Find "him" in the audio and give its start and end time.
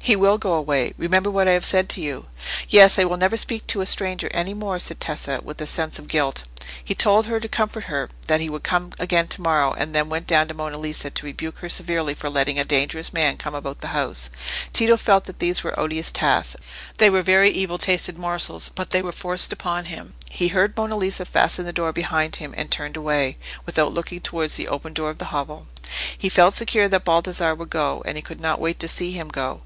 19.84-20.14, 22.36-22.54, 29.12-29.28